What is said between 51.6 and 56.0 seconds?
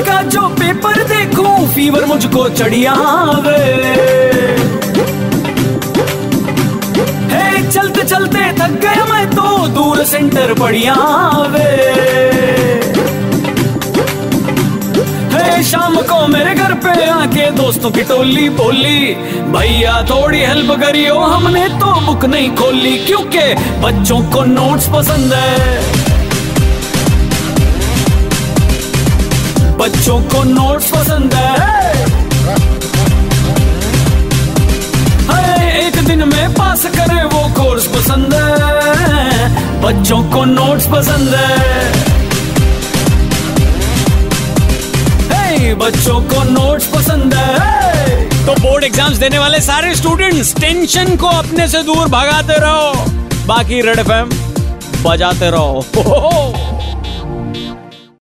से दूर भगाते रहो। बाकी रेड एफ़ बजाते रहो।